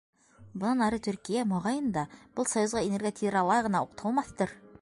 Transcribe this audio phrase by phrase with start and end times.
[0.63, 2.05] Бынан ары Төркиә, моғайын да,
[2.39, 4.61] был Союзға инергә тиҙ арала ғына уҡталмаҫтыр.